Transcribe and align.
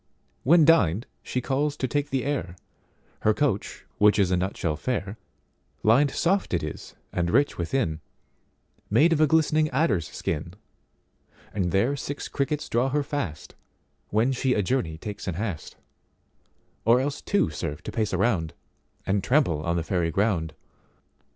When 0.41 0.65
dined 0.65 1.05
she 1.21 1.41
calls, 1.41 1.77
to 1.77 1.87
take 1.87 2.09
the 2.09 2.23
air, 2.25 2.55
Her 3.19 3.35
coach 3.35 3.85
which 3.99 4.17
is 4.17 4.31
a 4.31 4.35
nutshell 4.35 4.75
fair; 4.75 5.19
Lined 5.83 6.09
soft 6.09 6.55
it 6.55 6.63
is 6.63 6.95
and 7.13 7.29
rich 7.29 7.59
within, 7.59 8.01
Made 8.89 9.13
of 9.13 9.21
a 9.21 9.27
glistening 9.27 9.69
adders 9.69 10.07
skin, 10.09 10.55
And 11.53 11.71
there 11.71 11.95
six 11.95 12.27
crickets 12.29 12.67
draw 12.67 12.89
her 12.89 13.03
fast, 13.03 13.53
When 14.09 14.31
she 14.31 14.55
a 14.55 14.63
journey 14.63 14.97
takes 14.97 15.27
in 15.27 15.35
haste:Or 15.35 16.99
else 16.99 17.21
two 17.21 17.51
serve 17.51 17.83
to 17.83 17.91
pace 17.91 18.11
a 18.11 18.17
round, 18.17 18.55
And 19.05 19.23
trample 19.23 19.61
on 19.61 19.75
the 19.75 19.83
Fairy 19.83 20.09
ground. 20.09 20.55